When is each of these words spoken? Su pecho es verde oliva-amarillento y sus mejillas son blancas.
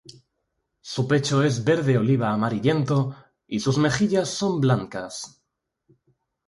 Su 0.81 1.07
pecho 1.07 1.43
es 1.43 1.63
verde 1.63 1.99
oliva-amarillento 1.99 3.15
y 3.45 3.59
sus 3.59 3.77
mejillas 3.77 4.29
son 4.29 4.59
blancas. 4.59 5.43